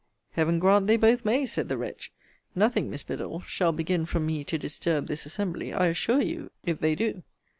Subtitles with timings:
[0.31, 1.45] Heaven grant they both may!
[1.45, 2.11] said the wretch.
[2.55, 6.79] Nothing, Miss Biddulph, shall begin from me to disturb this assembly, I assure you, if
[6.79, 7.21] they do.